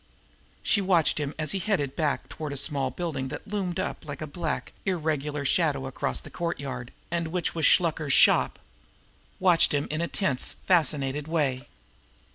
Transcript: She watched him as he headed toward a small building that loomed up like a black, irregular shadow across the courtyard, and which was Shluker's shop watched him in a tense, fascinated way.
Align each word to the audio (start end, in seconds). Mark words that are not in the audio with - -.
She 0.63 0.81
watched 0.81 1.19
him 1.19 1.35
as 1.37 1.51
he 1.51 1.59
headed 1.59 1.95
toward 2.27 2.53
a 2.53 2.57
small 2.57 2.89
building 2.89 3.27
that 3.27 3.47
loomed 3.47 3.79
up 3.79 4.03
like 4.03 4.19
a 4.19 4.25
black, 4.25 4.73
irregular 4.83 5.45
shadow 5.45 5.85
across 5.85 6.21
the 6.21 6.31
courtyard, 6.31 6.91
and 7.11 7.27
which 7.27 7.53
was 7.53 7.67
Shluker's 7.67 8.11
shop 8.11 8.57
watched 9.39 9.75
him 9.75 9.87
in 9.91 10.01
a 10.01 10.07
tense, 10.07 10.53
fascinated 10.65 11.27
way. 11.27 11.67